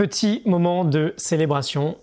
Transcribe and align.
Petit 0.00 0.40
moment 0.46 0.86
de 0.86 1.12
célébration. 1.18 1.98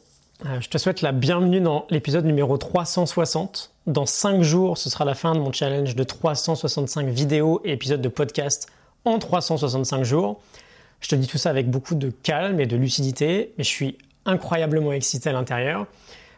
Euh, 0.45 0.61
je 0.61 0.69
te 0.69 0.77
souhaite 0.77 1.01
la 1.01 1.11
bienvenue 1.11 1.61
dans 1.61 1.87
l'épisode 1.89 2.25
numéro 2.25 2.55
360. 2.55 3.71
Dans 3.87 4.05
5 4.05 4.43
jours, 4.43 4.77
ce 4.77 4.91
sera 4.91 5.03
la 5.03 5.15
fin 5.15 5.33
de 5.33 5.39
mon 5.39 5.51
challenge 5.51 5.95
de 5.95 6.03
365 6.03 7.07
vidéos 7.07 7.59
et 7.65 7.71
épisodes 7.71 7.99
de 7.99 8.07
podcast 8.07 8.67
en 9.03 9.17
365 9.17 10.03
jours. 10.03 10.39
Je 11.01 11.09
te 11.09 11.15
dis 11.15 11.25
tout 11.25 11.39
ça 11.39 11.49
avec 11.49 11.71
beaucoup 11.71 11.95
de 11.95 12.11
calme 12.11 12.59
et 12.59 12.67
de 12.67 12.77
lucidité, 12.77 13.55
mais 13.57 13.63
je 13.63 13.69
suis 13.69 13.97
incroyablement 14.27 14.93
excité 14.93 15.31
à 15.31 15.33
l'intérieur. 15.33 15.87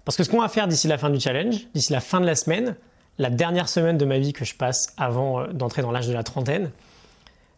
Parce 0.06 0.16
que 0.16 0.24
ce 0.24 0.30
qu'on 0.30 0.40
va 0.40 0.48
faire 0.48 0.70
d'ici 0.70 0.88
la 0.88 0.98
fin 0.98 1.10
du 1.10 1.20
challenge, 1.20 1.68
d'ici 1.74 1.92
la 1.92 2.00
fin 2.00 2.22
de 2.22 2.26
la 2.26 2.36
semaine, 2.36 2.78
la 3.18 3.30
dernière 3.30 3.68
semaine 3.68 3.98
de 3.98 4.06
ma 4.06 4.18
vie 4.18 4.32
que 4.32 4.46
je 4.46 4.56
passe 4.56 4.94
avant 4.96 5.42
euh, 5.42 5.48
d'entrer 5.48 5.82
dans 5.82 5.92
l'âge 5.92 6.08
de 6.08 6.14
la 6.14 6.24
trentaine, 6.24 6.72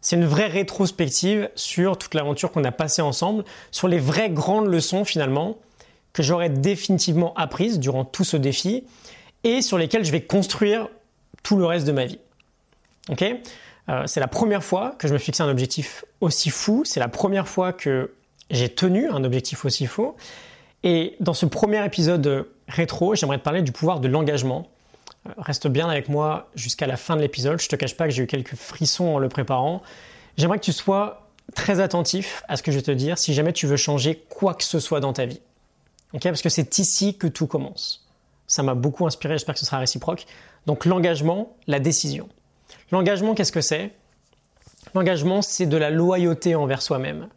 c'est 0.01 0.15
une 0.15 0.25
vraie 0.25 0.47
rétrospective 0.47 1.49
sur 1.55 1.97
toute 1.97 2.15
l'aventure 2.15 2.51
qu'on 2.51 2.63
a 2.63 2.71
passée 2.71 3.01
ensemble, 3.01 3.43
sur 3.71 3.87
les 3.87 3.99
vraies 3.99 4.31
grandes 4.31 4.67
leçons 4.67 5.05
finalement 5.05 5.57
que 6.13 6.23
j'aurais 6.23 6.49
définitivement 6.49 7.33
apprises 7.35 7.79
durant 7.79 8.03
tout 8.03 8.23
ce 8.23 8.35
défi 8.35 8.83
et 9.43 9.61
sur 9.61 9.77
lesquelles 9.77 10.03
je 10.03 10.11
vais 10.11 10.21
construire 10.21 10.89
tout 11.43 11.55
le 11.55 11.65
reste 11.65 11.87
de 11.87 11.91
ma 11.91 12.05
vie. 12.05 12.19
Euh, 13.89 14.03
C'est 14.05 14.19
la 14.19 14.27
première 14.27 14.63
fois 14.63 14.95
que 14.97 15.07
je 15.07 15.13
me 15.13 15.19
fixais 15.19 15.43
un 15.43 15.49
objectif 15.49 16.05
aussi 16.19 16.49
fou, 16.49 16.83
c'est 16.85 16.99
la 16.99 17.07
première 17.07 17.47
fois 17.47 17.73
que 17.73 18.13
j'ai 18.49 18.69
tenu 18.69 19.09
un 19.09 19.23
objectif 19.23 19.65
aussi 19.65 19.85
fou. 19.85 20.15
Et 20.83 21.15
dans 21.19 21.33
ce 21.33 21.45
premier 21.45 21.85
épisode 21.85 22.47
rétro, 22.67 23.15
j'aimerais 23.15 23.37
te 23.37 23.43
parler 23.43 23.61
du 23.61 23.71
pouvoir 23.71 23.99
de 23.99 24.07
l'engagement. 24.07 24.67
Reste 25.37 25.67
bien 25.67 25.87
avec 25.87 26.09
moi 26.09 26.49
jusqu'à 26.55 26.87
la 26.87 26.97
fin 26.97 27.15
de 27.15 27.21
l'épisode. 27.21 27.61
Je 27.61 27.67
te 27.67 27.75
cache 27.75 27.95
pas 27.95 28.05
que 28.05 28.11
j'ai 28.11 28.23
eu 28.23 28.27
quelques 28.27 28.55
frissons 28.55 29.15
en 29.15 29.19
le 29.19 29.29
préparant. 29.29 29.83
J'aimerais 30.37 30.57
que 30.57 30.63
tu 30.63 30.73
sois 30.73 31.29
très 31.53 31.79
attentif 31.79 32.43
à 32.47 32.57
ce 32.57 32.63
que 32.63 32.71
je 32.71 32.77
vais 32.77 32.83
te 32.83 32.91
dire 32.91 33.17
si 33.17 33.33
jamais 33.33 33.53
tu 33.53 33.67
veux 33.67 33.77
changer 33.77 34.23
quoi 34.29 34.53
que 34.53 34.63
ce 34.63 34.79
soit 34.79 34.99
dans 34.99 35.13
ta 35.13 35.25
vie. 35.25 35.41
Parce 36.23 36.41
que 36.41 36.49
c'est 36.49 36.79
ici 36.79 37.17
que 37.17 37.27
tout 37.27 37.47
commence. 37.47 38.07
Ça 38.47 38.63
m'a 38.63 38.73
beaucoup 38.73 39.05
inspiré, 39.05 39.35
j'espère 39.35 39.55
que 39.55 39.59
ce 39.59 39.65
sera 39.65 39.77
réciproque. 39.77 40.25
Donc 40.65 40.85
l'engagement, 40.85 41.55
la 41.67 41.79
décision. 41.79 42.27
L'engagement, 42.91 43.33
qu'est-ce 43.33 43.51
que 43.51 43.61
c'est? 43.61 43.91
L'engagement, 44.93 45.41
c'est 45.41 45.67
de 45.67 45.77
la 45.77 45.89
loyauté 45.89 46.55
envers 46.55 46.81
soi-même. 46.81 47.29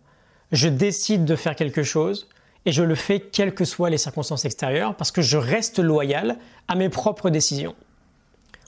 Je 0.51 0.69
décide 0.69 1.25
de 1.25 1.37
faire 1.37 1.55
quelque 1.55 1.83
chose 1.83 2.29
et 2.67 2.73
je 2.73 2.83
le 2.83 2.95
fais 2.95 3.21
quelles 3.21 3.55
que 3.55 3.65
soient 3.65 3.91
les 3.91 3.99
circonstances 3.99 4.45
extérieures 4.45 4.97
parce 4.97 5.11
que 5.11 5.23
je 5.23 5.37
reste 5.37 5.79
loyal 5.79 6.39
à 6.69 6.75
mes 6.75 6.89
propres 6.89 7.31
décisions. 7.31 7.75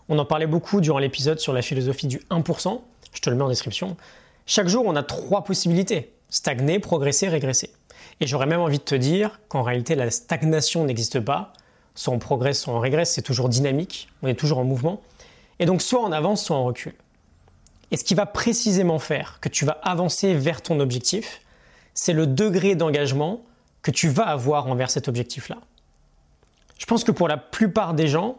On 0.08 0.18
en 0.18 0.24
parlait 0.24 0.46
beaucoup 0.46 0.80
durant 0.80 0.98
l'épisode 0.98 1.40
sur 1.40 1.52
la 1.52 1.62
philosophie 1.62 2.06
du 2.06 2.18
1%, 2.30 2.80
je 3.12 3.20
te 3.20 3.30
le 3.30 3.36
mets 3.36 3.42
en 3.42 3.48
description. 3.48 3.96
Chaque 4.44 4.68
jour, 4.68 4.84
on 4.86 4.94
a 4.94 5.02
trois 5.02 5.42
possibilités, 5.42 6.12
stagner, 6.28 6.78
progresser, 6.78 7.28
régresser. 7.28 7.70
Et 8.20 8.26
j'aurais 8.26 8.46
même 8.46 8.60
envie 8.60 8.78
de 8.78 8.84
te 8.84 8.94
dire 8.94 9.40
qu'en 9.48 9.62
réalité, 9.62 9.94
la 9.94 10.10
stagnation 10.10 10.84
n'existe 10.84 11.20
pas. 11.20 11.52
Soit 11.94 12.14
on 12.14 12.18
progresse, 12.18 12.60
soit 12.60 12.74
on 12.74 12.78
régresse, 12.78 13.12
c'est 13.12 13.22
toujours 13.22 13.48
dynamique, 13.48 14.08
on 14.22 14.28
est 14.28 14.34
toujours 14.34 14.58
en 14.58 14.64
mouvement. 14.64 15.00
Et 15.58 15.66
donc 15.66 15.82
soit 15.82 16.02
on 16.02 16.12
avance, 16.12 16.44
soit 16.44 16.56
on 16.56 16.64
recule. 16.64 16.94
Et 17.90 17.96
ce 17.96 18.04
qui 18.04 18.14
va 18.14 18.26
précisément 18.26 18.98
faire 18.98 19.38
que 19.40 19.48
tu 19.48 19.64
vas 19.64 19.78
avancer 19.82 20.34
vers 20.34 20.60
ton 20.60 20.80
objectif, 20.80 21.40
c'est 21.94 22.12
le 22.12 22.26
degré 22.26 22.74
d'engagement 22.74 23.40
que 23.86 23.92
tu 23.92 24.08
vas 24.08 24.26
avoir 24.26 24.66
envers 24.66 24.90
cet 24.90 25.06
objectif-là. 25.06 25.58
Je 26.76 26.86
pense 26.86 27.04
que 27.04 27.12
pour 27.12 27.28
la 27.28 27.36
plupart 27.36 27.94
des 27.94 28.08
gens, 28.08 28.38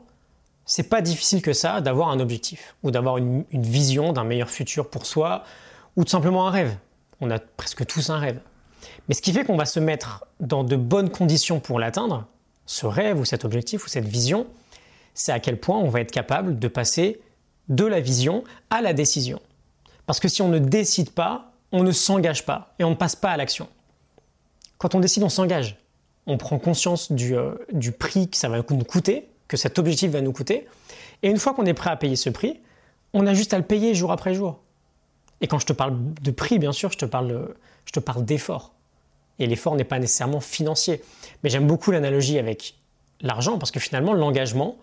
c'est 0.65 0.89
pas 0.89 0.99
difficile 0.99 1.41
que 1.41 1.53
ça 1.53 1.79
d'avoir 1.79 2.09
un 2.09 2.19
objectif 2.19 2.75
ou 2.83 2.91
d'avoir 2.91 3.15
une, 3.17 3.45
une 3.51 3.63
vision 3.63 4.11
d'un 4.11 4.25
meilleur 4.25 4.49
futur 4.49 4.89
pour 4.89 5.05
soi 5.05 5.45
ou 5.95 6.03
tout 6.03 6.09
simplement 6.09 6.49
un 6.49 6.51
rêve. 6.51 6.75
On 7.21 7.31
a 7.31 7.39
presque 7.39 7.85
tous 7.85 8.09
un 8.09 8.19
rêve. 8.19 8.41
Mais 9.07 9.15
ce 9.15 9.21
qui 9.21 9.31
fait 9.31 9.45
qu'on 9.45 9.55
va 9.55 9.63
se 9.63 9.79
mettre 9.79 10.25
dans 10.41 10.65
de 10.65 10.75
bonnes 10.75 11.09
conditions 11.09 11.61
pour 11.61 11.79
l'atteindre, 11.79 12.25
ce 12.65 12.85
rêve 12.85 13.17
ou 13.17 13.23
cet 13.23 13.45
objectif 13.45 13.85
ou 13.85 13.87
cette 13.87 14.05
vision, 14.05 14.47
c'est 15.13 15.31
à 15.31 15.39
quel 15.39 15.57
point 15.57 15.77
on 15.77 15.87
va 15.87 16.01
être 16.01 16.11
capable 16.11 16.59
de 16.59 16.67
passer 16.67 17.21
de 17.69 17.86
la 17.86 18.02
vision 18.02 18.43
à 18.69 18.81
la 18.81 18.91
décision. 18.91 19.39
Parce 20.07 20.19
que 20.19 20.27
si 20.27 20.41
on 20.41 20.49
ne 20.49 20.59
décide 20.59 21.11
pas, 21.11 21.53
on 21.71 21.83
ne 21.83 21.93
s'engage 21.93 22.45
pas 22.45 22.75
et 22.80 22.83
on 22.83 22.89
ne 22.89 22.95
passe 22.95 23.15
pas 23.15 23.31
à 23.31 23.37
l'action. 23.37 23.69
Quand 24.77 24.95
on 24.95 24.99
décide, 24.99 25.23
on 25.23 25.30
s'engage. 25.30 25.77
On 26.26 26.38
prend 26.38 26.60
conscience 26.60 27.11
euh, 27.11 27.55
du, 27.71 27.92
prix 27.92 28.30
que 28.30 28.38
ça 28.38 28.49
va 28.49 28.58
nous 28.58 28.83
coûter, 28.83 29.30
que 29.48 29.58
cet 29.58 29.80
objectif 29.80 30.11
va 30.11 30.21
nous 30.21 30.33
coûter. 30.33 30.67
Et 31.23 31.30
une 31.30 31.38
fois 31.38 31.54
qu'on 31.54 31.65
est 31.65 31.73
prêt 31.73 31.89
à 31.89 31.95
payer 31.95 32.15
ce 32.15 32.30
prix, 32.30 32.60
on 33.14 33.26
a 33.26 33.33
juste 33.33 33.54
à 33.54 33.58
le 33.58 33.64
payer 33.64 33.95
jour 33.95 34.11
après 34.11 34.33
jour. 34.33 34.60
Et 35.42 35.48
quand 35.48 35.60
je 35.60 35.66
te 35.66 35.73
parle 35.73 35.98
de 36.21 36.32
prix, 36.32 36.60
bien 36.60 36.71
sûr, 36.71 36.92
je 36.92 36.98
te 36.98 37.05
parle, 37.05 37.55
je 37.86 37.92
te 37.92 37.99
parle 37.99 38.26
d'effort. 38.26 38.73
Et 39.39 39.48
l'effort 39.48 39.76
n'est 39.76 39.83
pas 39.83 39.99
nécessairement 39.99 40.39
financier. 40.39 41.02
Mais 41.43 41.49
j'aime 41.49 41.67
beaucoup 41.67 41.92
l'analogie 41.92 42.39
avec 42.39 42.76
l'argent 43.21 43.58
parce 43.58 43.71
que 43.71 43.80
finalement, 43.80 44.14
l'engagement, 44.14 44.77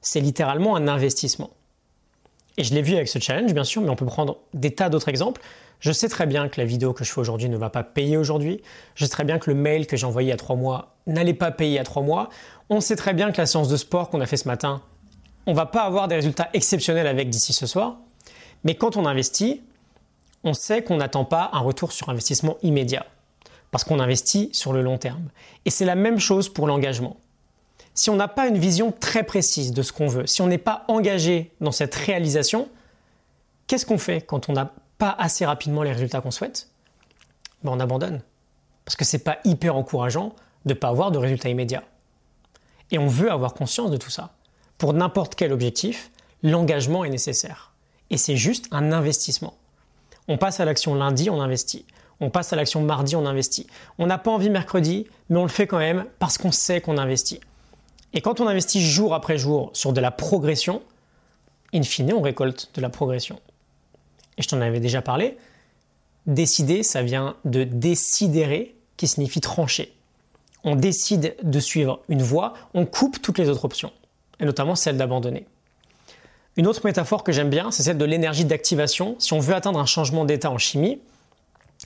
c'est 0.00 0.20
littéralement 0.20 0.76
un 0.76 0.88
investissement. 0.88 1.50
Et 2.58 2.64
je 2.64 2.74
l'ai 2.74 2.82
vu 2.82 2.94
avec 2.94 3.08
ce 3.08 3.18
challenge, 3.18 3.54
bien 3.54 3.64
sûr, 3.64 3.82
mais 3.82 3.88
on 3.88 3.96
peut 3.96 4.06
prendre 4.06 4.38
des 4.52 4.72
tas 4.72 4.88
d'autres 4.88 5.08
exemples. 5.08 5.40
Je 5.80 5.90
sais 5.90 6.08
très 6.08 6.26
bien 6.26 6.48
que 6.48 6.60
la 6.60 6.66
vidéo 6.66 6.92
que 6.92 7.02
je 7.02 7.10
fais 7.10 7.20
aujourd'hui 7.20 7.48
ne 7.48 7.56
va 7.56 7.70
pas 7.70 7.82
payer 7.82 8.16
aujourd'hui. 8.16 8.62
Je 8.94 9.04
sais 9.04 9.10
très 9.10 9.24
bien 9.24 9.38
que 9.38 9.50
le 9.50 9.56
mail 9.56 9.86
que 9.86 9.96
j'ai 9.96 10.06
envoyé 10.06 10.28
il 10.28 10.30
y 10.30 10.34
a 10.34 10.36
trois 10.36 10.54
mois 10.54 10.94
n'allait 11.06 11.34
pas 11.34 11.50
payer 11.50 11.78
à 11.78 11.84
trois 11.84 12.02
mois. 12.02 12.28
On 12.70 12.80
sait 12.80 12.94
très 12.94 13.14
bien 13.14 13.32
que 13.32 13.38
la 13.38 13.46
séance 13.46 13.68
de 13.68 13.76
sport 13.76 14.08
qu'on 14.08 14.20
a 14.20 14.26
fait 14.26 14.36
ce 14.36 14.46
matin, 14.46 14.82
on 15.46 15.54
va 15.54 15.66
pas 15.66 15.82
avoir 15.82 16.06
des 16.08 16.14
résultats 16.14 16.50
exceptionnels 16.52 17.06
avec 17.06 17.30
d'ici 17.30 17.52
ce 17.52 17.66
soir. 17.66 17.96
Mais 18.64 18.76
quand 18.76 18.96
on 18.96 19.06
investit, 19.06 19.62
on 20.44 20.54
sait 20.54 20.82
qu'on 20.82 20.98
n'attend 20.98 21.24
pas 21.24 21.50
un 21.52 21.60
retour 21.60 21.90
sur 21.90 22.10
investissement 22.10 22.58
immédiat. 22.62 23.06
Parce 23.72 23.84
qu'on 23.84 23.98
investit 23.98 24.50
sur 24.52 24.72
le 24.72 24.82
long 24.82 24.98
terme. 24.98 25.30
Et 25.64 25.70
c'est 25.70 25.86
la 25.86 25.94
même 25.94 26.20
chose 26.20 26.48
pour 26.48 26.66
l'engagement 26.66 27.16
si 27.94 28.10
on 28.10 28.16
n'a 28.16 28.28
pas 28.28 28.46
une 28.46 28.58
vision 28.58 28.92
très 28.92 29.24
précise 29.24 29.72
de 29.72 29.82
ce 29.82 29.92
qu'on 29.92 30.06
veut, 30.06 30.26
si 30.26 30.42
on 30.42 30.46
n'est 30.46 30.58
pas 30.58 30.84
engagé 30.88 31.52
dans 31.60 31.72
cette 31.72 31.94
réalisation, 31.94 32.68
qu'est-ce 33.66 33.86
qu'on 33.86 33.98
fait 33.98 34.20
quand 34.22 34.48
on 34.48 34.52
n'a 34.52 34.72
pas 34.98 35.14
assez 35.18 35.44
rapidement 35.44 35.82
les 35.82 35.92
résultats 35.92 36.20
qu'on 36.20 36.30
souhaite? 36.30 36.68
Ben, 37.62 37.72
On 37.72 37.80
abandonne. 37.80 38.22
Parce 38.84 38.96
que 38.96 39.04
ce 39.04 39.16
n'est 39.16 39.22
pas 39.22 39.38
hyper 39.44 39.76
encourageant 39.76 40.34
de 40.64 40.74
ne 40.74 40.78
pas 40.78 40.88
avoir 40.88 41.10
de 41.10 41.18
résultats 41.18 41.48
immédiats. 41.48 41.84
Et 42.90 42.98
on 42.98 43.06
veut 43.06 43.30
avoir 43.30 43.54
conscience 43.54 43.90
de 43.90 43.96
tout 43.96 44.10
ça. 44.10 44.32
Pour 44.78 44.92
n'importe 44.92 45.34
quel 45.34 45.52
objectif, 45.52 46.10
l'engagement 46.42 47.04
est 47.04 47.10
nécessaire. 47.10 47.72
Et 48.10 48.16
c'est 48.16 48.36
juste 48.36 48.68
un 48.70 48.92
investissement. 48.92 49.54
On 50.28 50.38
passe 50.38 50.60
à 50.60 50.64
l'action 50.64 50.94
lundi, 50.94 51.30
on 51.30 51.40
investit. 51.40 51.86
On 52.20 52.30
passe 52.30 52.52
à 52.52 52.56
l'action 52.56 52.82
mardi, 52.82 53.16
on 53.16 53.26
investit. 53.26 53.66
On 53.98 54.06
n'a 54.06 54.18
pas 54.18 54.30
envie 54.30 54.50
mercredi, 54.50 55.06
mais 55.28 55.38
on 55.38 55.42
le 55.42 55.48
fait 55.48 55.66
quand 55.66 55.78
même 55.78 56.04
parce 56.18 56.38
qu'on 56.38 56.52
sait 56.52 56.80
qu'on 56.80 56.98
investit. 56.98 57.40
Et 58.14 58.20
quand 58.20 58.40
on 58.40 58.46
investit 58.46 58.82
jour 58.82 59.14
après 59.14 59.38
jour 59.38 59.70
sur 59.72 59.92
de 59.92 60.00
la 60.00 60.10
progression, 60.10 60.82
in 61.72 61.82
fine, 61.82 62.12
on 62.12 62.20
récolte 62.20 62.70
de 62.74 62.80
la 62.80 62.90
progression. 62.90 63.40
Et 64.38 64.42
je 64.42 64.48
t'en 64.48 64.60
avais 64.60 64.80
déjà 64.80 65.02
parlé. 65.02 65.36
Décider, 66.26 66.82
ça 66.82 67.02
vient 67.02 67.36
de 67.44 67.64
décidérer, 67.64 68.74
qui 68.96 69.08
signifie 69.08 69.40
trancher. 69.40 69.94
On 70.62 70.76
décide 70.76 71.34
de 71.42 71.60
suivre 71.60 72.00
une 72.08 72.22
voie, 72.22 72.54
on 72.74 72.86
coupe 72.86 73.20
toutes 73.20 73.38
les 73.38 73.48
autres 73.48 73.64
options, 73.64 73.92
et 74.38 74.44
notamment 74.44 74.76
celle 74.76 74.96
d'abandonner. 74.96 75.46
Une 76.56 76.66
autre 76.66 76.82
métaphore 76.84 77.24
que 77.24 77.32
j'aime 77.32 77.50
bien, 77.50 77.70
c'est 77.70 77.82
celle 77.82 77.98
de 77.98 78.04
l'énergie 78.04 78.44
d'activation. 78.44 79.16
Si 79.18 79.32
on 79.32 79.40
veut 79.40 79.54
atteindre 79.54 79.80
un 79.80 79.86
changement 79.86 80.24
d'état 80.24 80.50
en 80.50 80.58
chimie, 80.58 81.00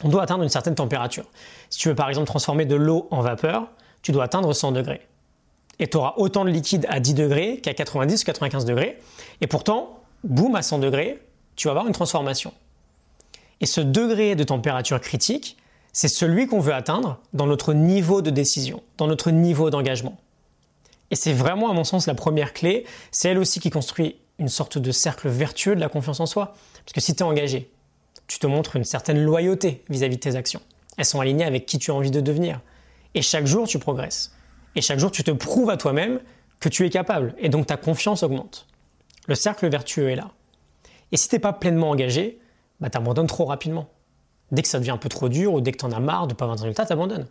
on 0.02 0.08
doit 0.08 0.22
atteindre 0.22 0.42
une 0.42 0.48
certaine 0.50 0.74
température. 0.74 1.24
Si 1.70 1.78
tu 1.78 1.88
veux 1.88 1.94
par 1.94 2.08
exemple 2.08 2.26
transformer 2.26 2.66
de 2.66 2.74
l'eau 2.74 3.06
en 3.10 3.22
vapeur, 3.22 3.68
tu 4.02 4.12
dois 4.12 4.24
atteindre 4.24 4.52
100 4.52 4.72
degrés 4.72 5.00
et 5.78 5.88
tu 5.88 5.96
auras 5.96 6.14
autant 6.16 6.44
de 6.44 6.50
liquide 6.50 6.86
à 6.88 7.00
10 7.00 7.14
degrés 7.14 7.58
qu'à 7.58 7.74
90 7.74 8.22
ou 8.22 8.24
95 8.24 8.64
degrés. 8.64 8.98
Et 9.40 9.46
pourtant, 9.46 10.00
boum, 10.24 10.54
à 10.54 10.62
100 10.62 10.78
degrés, 10.78 11.20
tu 11.54 11.68
vas 11.68 11.72
avoir 11.72 11.86
une 11.86 11.92
transformation. 11.92 12.52
Et 13.60 13.66
ce 13.66 13.80
degré 13.80 14.34
de 14.34 14.44
température 14.44 15.00
critique, 15.00 15.56
c'est 15.92 16.08
celui 16.08 16.46
qu'on 16.46 16.60
veut 16.60 16.74
atteindre 16.74 17.18
dans 17.32 17.46
notre 17.46 17.72
niveau 17.72 18.20
de 18.20 18.30
décision, 18.30 18.82
dans 18.98 19.06
notre 19.06 19.30
niveau 19.30 19.70
d'engagement. 19.70 20.18
Et 21.10 21.16
c'est 21.16 21.32
vraiment, 21.32 21.70
à 21.70 21.72
mon 21.72 21.84
sens, 21.84 22.06
la 22.06 22.14
première 22.14 22.52
clé. 22.52 22.84
C'est 23.10 23.30
elle 23.30 23.38
aussi 23.38 23.60
qui 23.60 23.70
construit 23.70 24.16
une 24.38 24.48
sorte 24.48 24.76
de 24.76 24.90
cercle 24.90 25.28
vertueux 25.28 25.74
de 25.74 25.80
la 25.80 25.88
confiance 25.88 26.20
en 26.20 26.26
soi. 26.26 26.54
Parce 26.84 26.92
que 26.92 27.00
si 27.00 27.14
tu 27.14 27.20
es 27.20 27.22
engagé, 27.22 27.70
tu 28.26 28.38
te 28.38 28.46
montres 28.46 28.76
une 28.76 28.84
certaine 28.84 29.22
loyauté 29.22 29.84
vis-à-vis 29.88 30.16
-vis 30.16 30.18
de 30.18 30.30
tes 30.30 30.36
actions. 30.36 30.60
Elles 30.98 31.04
sont 31.04 31.20
alignées 31.20 31.44
avec 31.44 31.64
qui 31.64 31.78
tu 31.78 31.90
as 31.90 31.94
envie 31.94 32.10
de 32.10 32.20
devenir. 32.20 32.60
Et 33.14 33.22
chaque 33.22 33.46
jour, 33.46 33.66
tu 33.66 33.78
progresses. 33.78 34.35
Et 34.76 34.82
chaque 34.82 34.98
jour, 34.98 35.10
tu 35.10 35.24
te 35.24 35.30
prouves 35.30 35.70
à 35.70 35.76
toi-même 35.76 36.20
que 36.60 36.68
tu 36.68 36.86
es 36.86 36.90
capable. 36.90 37.34
Et 37.38 37.48
donc 37.48 37.66
ta 37.66 37.76
confiance 37.76 38.22
augmente. 38.22 38.66
Le 39.26 39.34
cercle 39.34 39.68
vertueux 39.68 40.10
est 40.10 40.16
là. 40.16 40.30
Et 41.12 41.16
si 41.16 41.28
tu 41.28 41.34
n'es 41.34 41.38
pas 41.40 41.52
pleinement 41.52 41.90
engagé, 41.90 42.38
bah, 42.80 42.90
tu 42.90 42.98
abandonnes 42.98 43.26
trop 43.26 43.46
rapidement. 43.46 43.88
Dès 44.52 44.62
que 44.62 44.68
ça 44.68 44.78
devient 44.78 44.90
un 44.90 44.98
peu 44.98 45.08
trop 45.08 45.28
dur 45.28 45.54
ou 45.54 45.60
dès 45.60 45.72
que 45.72 45.78
tu 45.78 45.84
en 45.84 45.92
as 45.92 45.98
marre 45.98 46.26
de 46.26 46.34
pas 46.34 46.44
avoir 46.44 46.56
de 46.56 46.62
résultat, 46.62 46.86
tu 46.86 46.92
abandonnes. 46.92 47.26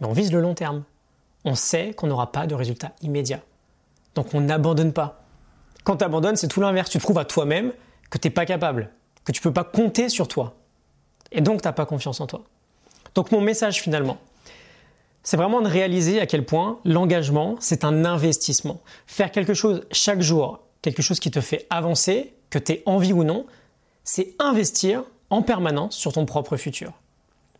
Mais 0.00 0.06
on 0.06 0.12
vise 0.12 0.32
le 0.32 0.40
long 0.40 0.54
terme. 0.54 0.84
On 1.44 1.54
sait 1.54 1.92
qu'on 1.94 2.06
n'aura 2.06 2.30
pas 2.30 2.46
de 2.46 2.54
résultat 2.54 2.92
immédiat. 3.02 3.40
Donc 4.14 4.34
on 4.34 4.40
n'abandonne 4.40 4.92
pas. 4.92 5.24
Quand 5.82 5.96
tu 5.96 6.04
abandonnes, 6.04 6.36
c'est 6.36 6.48
tout 6.48 6.60
l'inverse. 6.60 6.90
Tu 6.90 6.98
prouves 6.98 7.18
à 7.18 7.24
toi-même 7.24 7.72
que 8.10 8.18
tu 8.18 8.28
n'es 8.28 8.32
pas 8.32 8.46
capable, 8.46 8.90
que 9.24 9.32
tu 9.32 9.40
ne 9.40 9.42
peux 9.42 9.52
pas 9.52 9.64
compter 9.64 10.08
sur 10.08 10.28
toi. 10.28 10.54
Et 11.32 11.40
donc 11.40 11.62
tu 11.62 11.68
n'as 11.68 11.72
pas 11.72 11.86
confiance 11.86 12.20
en 12.20 12.26
toi. 12.26 12.44
Donc 13.14 13.32
mon 13.32 13.40
message 13.40 13.80
finalement, 13.80 14.18
c'est 15.24 15.38
vraiment 15.38 15.62
de 15.62 15.68
réaliser 15.68 16.20
à 16.20 16.26
quel 16.26 16.44
point 16.44 16.78
l'engagement, 16.84 17.56
c'est 17.58 17.84
un 17.84 18.04
investissement. 18.04 18.82
Faire 19.06 19.32
quelque 19.32 19.54
chose 19.54 19.86
chaque 19.90 20.20
jour, 20.20 20.60
quelque 20.82 21.02
chose 21.02 21.18
qui 21.18 21.30
te 21.30 21.40
fait 21.40 21.66
avancer, 21.70 22.34
que 22.50 22.58
tu 22.58 22.72
aies 22.72 22.82
envie 22.84 23.14
ou 23.14 23.24
non, 23.24 23.46
c'est 24.04 24.34
investir 24.38 25.02
en 25.30 25.42
permanence 25.42 25.96
sur 25.96 26.12
ton 26.12 26.26
propre 26.26 26.58
futur. 26.58 26.92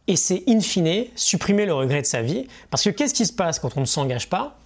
Et 0.06 0.16
c'est 0.16 0.44
in 0.46 0.60
fine 0.60 1.06
supprimer 1.16 1.64
le 1.64 1.72
regret 1.72 2.02
de 2.02 2.06
sa 2.06 2.20
vie. 2.20 2.46
Parce 2.70 2.84
que 2.84 2.90
qu'est-ce 2.90 3.14
qui 3.14 3.24
se 3.24 3.32
passe 3.32 3.58
quand 3.58 3.78
on 3.78 3.80
ne 3.80 3.86
s'engage 3.86 4.28
pas? 4.28 4.58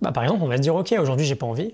Bah, 0.00 0.10
Par 0.10 0.24
exemple, 0.24 0.42
on 0.42 0.48
va 0.48 0.56
se 0.56 0.62
dire, 0.62 0.74
ok, 0.74 0.92
aujourd'hui 0.98 1.24
j'ai 1.24 1.36
pas 1.36 1.46
envie. 1.46 1.72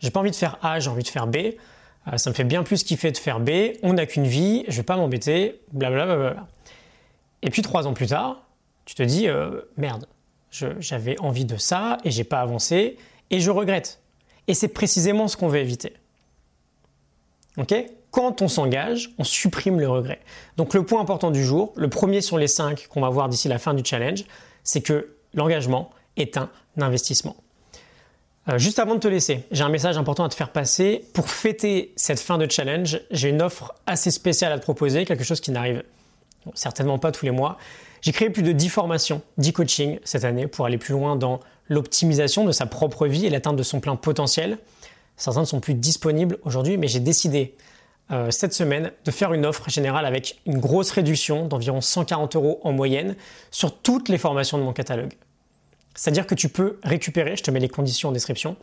J'ai 0.00 0.10
pas 0.10 0.18
envie 0.18 0.32
de 0.32 0.36
faire 0.36 0.58
A, 0.60 0.80
j'ai 0.80 0.90
envie 0.90 1.04
de 1.04 1.08
faire 1.08 1.28
B. 1.28 1.36
Euh, 1.36 2.16
ça 2.16 2.30
me 2.30 2.34
fait 2.34 2.42
bien 2.42 2.64
plus 2.64 2.82
kiffer 2.82 3.12
de 3.12 3.16
faire 3.16 3.38
B. 3.38 3.50
On 3.84 3.92
n'a 3.92 4.06
qu'une 4.06 4.26
vie, 4.26 4.64
je 4.66 4.76
vais 4.78 4.82
pas 4.82 4.96
m'embêter, 4.96 5.60
blablabla. 5.72 6.48
Et 7.42 7.50
puis 7.50 7.62
trois 7.62 7.86
ans 7.86 7.94
plus 7.94 8.08
tard, 8.08 8.42
tu 8.88 8.94
te 8.94 9.02
dis, 9.02 9.28
euh, 9.28 9.60
merde, 9.76 10.06
j'avais 10.50 11.20
envie 11.20 11.44
de 11.44 11.58
ça 11.58 11.98
et 12.04 12.10
j'ai 12.10 12.24
pas 12.24 12.40
avancé 12.40 12.96
et 13.28 13.38
je 13.38 13.50
regrette. 13.50 14.00
Et 14.46 14.54
c'est 14.54 14.68
précisément 14.68 15.28
ce 15.28 15.36
qu'on 15.36 15.48
veut 15.48 15.58
éviter. 15.58 15.92
Ok? 17.58 17.74
Quand 18.10 18.40
on 18.40 18.48
s'engage, 18.48 19.10
on 19.18 19.24
supprime 19.24 19.78
le 19.78 19.90
regret. 19.90 20.20
Donc 20.56 20.72
le 20.72 20.86
point 20.86 21.02
important 21.02 21.30
du 21.30 21.44
jour, 21.44 21.74
le 21.76 21.90
premier 21.90 22.22
sur 22.22 22.38
les 22.38 22.46
cinq 22.46 22.88
qu'on 22.88 23.02
va 23.02 23.10
voir 23.10 23.28
d'ici 23.28 23.46
la 23.46 23.58
fin 23.58 23.74
du 23.74 23.84
challenge, 23.84 24.24
c'est 24.64 24.80
que 24.80 25.16
l'engagement 25.34 25.90
est 26.16 26.38
un 26.38 26.48
investissement. 26.80 27.36
Euh, 28.48 28.56
juste 28.56 28.78
avant 28.78 28.94
de 28.94 29.00
te 29.00 29.08
laisser, 29.08 29.44
j'ai 29.50 29.64
un 29.64 29.68
message 29.68 29.98
important 29.98 30.24
à 30.24 30.30
te 30.30 30.34
faire 30.34 30.50
passer. 30.50 31.04
Pour 31.12 31.28
fêter 31.28 31.92
cette 31.96 32.20
fin 32.20 32.38
de 32.38 32.50
challenge, 32.50 33.02
j'ai 33.10 33.28
une 33.28 33.42
offre 33.42 33.74
assez 33.84 34.10
spéciale 34.10 34.50
à 34.50 34.58
te 34.58 34.62
proposer, 34.62 35.04
quelque 35.04 35.24
chose 35.24 35.42
qui 35.42 35.50
n'arrive 35.50 35.82
certainement 36.54 36.98
pas 36.98 37.12
tous 37.12 37.26
les 37.26 37.32
mois. 37.32 37.58
J'ai 38.00 38.12
créé 38.12 38.30
plus 38.30 38.42
de 38.42 38.52
10 38.52 38.68
formations, 38.68 39.22
10 39.38 39.52
coachings 39.52 39.98
cette 40.04 40.24
année 40.24 40.46
pour 40.46 40.66
aller 40.66 40.78
plus 40.78 40.92
loin 40.92 41.16
dans 41.16 41.40
l'optimisation 41.68 42.44
de 42.44 42.52
sa 42.52 42.66
propre 42.66 43.06
vie 43.06 43.26
et 43.26 43.30
l'atteinte 43.30 43.56
de 43.56 43.62
son 43.62 43.80
plein 43.80 43.96
potentiel. 43.96 44.58
Certains 45.16 45.40
ne 45.40 45.46
sont 45.46 45.60
plus 45.60 45.74
disponibles 45.74 46.38
aujourd'hui, 46.44 46.76
mais 46.78 46.88
j'ai 46.88 47.00
décidé 47.00 47.54
euh, 48.10 48.30
cette 48.30 48.54
semaine 48.54 48.92
de 49.04 49.10
faire 49.10 49.34
une 49.34 49.44
offre 49.44 49.68
générale 49.68 50.06
avec 50.06 50.40
une 50.46 50.58
grosse 50.58 50.90
réduction 50.92 51.46
d'environ 51.46 51.80
140 51.80 52.36
euros 52.36 52.60
en 52.64 52.72
moyenne 52.72 53.16
sur 53.50 53.76
toutes 53.76 54.08
les 54.08 54.16
formations 54.16 54.56
de 54.56 54.62
mon 54.62 54.72
catalogue. 54.72 55.12
C'est-à-dire 55.94 56.26
que 56.26 56.34
tu 56.34 56.48
peux 56.48 56.78
récupérer, 56.84 57.36
je 57.36 57.42
te 57.42 57.50
mets 57.50 57.60
les 57.60 57.68
conditions 57.68 58.10
en 58.10 58.12
description, 58.12 58.56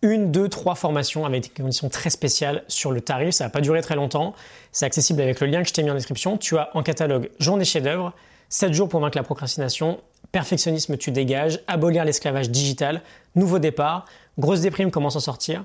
une, 0.00 0.30
deux, 0.30 0.48
trois 0.48 0.76
formations 0.76 1.26
avec 1.26 1.42
des 1.42 1.62
conditions 1.62 1.88
très 1.88 2.10
spéciales 2.10 2.64
sur 2.68 2.92
le 2.92 3.00
tarif. 3.00 3.30
Ça 3.34 3.44
va 3.44 3.50
pas 3.50 3.60
durer 3.60 3.82
très 3.82 3.96
longtemps. 3.96 4.34
C'est 4.70 4.86
accessible 4.86 5.20
avec 5.20 5.40
le 5.40 5.48
lien 5.48 5.62
que 5.62 5.68
je 5.68 5.72
t'ai 5.72 5.82
mis 5.82 5.90
en 5.90 5.94
description. 5.94 6.38
Tu 6.38 6.56
as 6.56 6.70
en 6.74 6.82
catalogue 6.84 7.30
Journée 7.40 7.64
chef-d'œuvre, 7.64 8.12
7 8.48 8.72
jours 8.72 8.88
pour 8.88 9.00
vaincre 9.00 9.18
la 9.18 9.24
procrastination, 9.24 10.00
Perfectionnisme 10.32 10.96
tu 10.96 11.10
dégages, 11.10 11.60
Abolir 11.66 12.04
l'esclavage 12.04 12.50
digital, 12.50 13.02
Nouveau 13.34 13.58
départ, 13.58 14.04
Grosse 14.38 14.60
déprime 14.60 14.90
comment 14.90 15.10
s'en 15.10 15.20
sortir, 15.20 15.64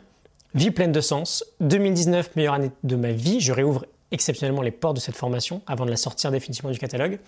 Vie 0.55 0.71
pleine 0.71 0.91
de 0.91 1.01
sens, 1.01 1.43
2019 1.61 2.35
meilleure 2.35 2.53
année 2.53 2.71
de 2.83 2.95
ma 2.95 3.11
vie, 3.11 3.39
je 3.39 3.51
réouvre 3.51 3.85
exceptionnellement 4.11 4.61
les 4.61 4.71
portes 4.71 4.95
de 4.95 5.01
cette 5.01 5.15
formation 5.15 5.61
avant 5.65 5.85
de 5.85 5.89
la 5.89 5.97
sortir 5.97 6.31
définitivement 6.31 6.71
du 6.71 6.77
catalogue. 6.77 7.19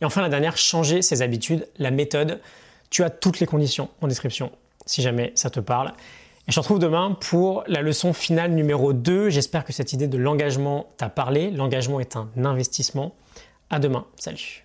Et 0.00 0.04
enfin 0.04 0.22
la 0.22 0.28
dernière, 0.28 0.56
changer 0.56 1.02
ses 1.02 1.22
habitudes, 1.22 1.66
la 1.78 1.90
méthode. 1.90 2.40
Tu 2.88 3.02
as 3.02 3.10
toutes 3.10 3.40
les 3.40 3.46
conditions 3.46 3.88
en 4.00 4.06
description 4.06 4.52
si 4.86 5.02
jamais 5.02 5.32
ça 5.34 5.50
te 5.50 5.60
parle. 5.60 5.88
Et 6.48 6.52
je 6.52 6.54
te 6.54 6.60
retrouve 6.60 6.78
demain 6.78 7.16
pour 7.20 7.64
la 7.66 7.82
leçon 7.82 8.12
finale 8.12 8.52
numéro 8.52 8.92
2. 8.92 9.30
J'espère 9.30 9.64
que 9.64 9.72
cette 9.72 9.92
idée 9.92 10.08
de 10.08 10.16
l'engagement 10.16 10.86
t'a 10.96 11.08
parlé. 11.08 11.50
L'engagement 11.50 12.00
est 12.00 12.16
un 12.16 12.30
investissement. 12.36 13.14
À 13.68 13.78
demain. 13.78 14.06
Salut. 14.16 14.64